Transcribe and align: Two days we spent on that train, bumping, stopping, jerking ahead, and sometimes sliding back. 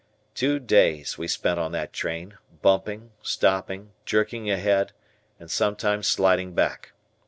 Two 0.33 0.57
days 0.57 1.19
we 1.19 1.27
spent 1.27 1.59
on 1.59 1.73
that 1.73 1.93
train, 1.93 2.35
bumping, 2.63 3.11
stopping, 3.21 3.91
jerking 4.03 4.49
ahead, 4.49 4.93
and 5.39 5.51
sometimes 5.51 6.07
sliding 6.07 6.55
back. 6.55 6.93